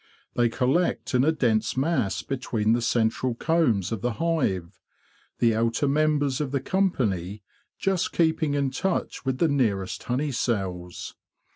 [0.33, 4.79] They collect in a dense mass between the central combs of the hive,
[5.37, 7.43] the outer members of the company
[7.77, 11.13] just keep ing in touch with the nearest honey cells.